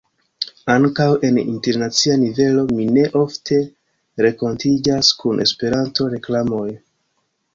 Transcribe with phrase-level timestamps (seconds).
[0.75, 3.59] Ankaŭ en internacia nivelo mi ne ofte
[4.27, 6.67] renkontiĝas kun Esperanto-reklamoj.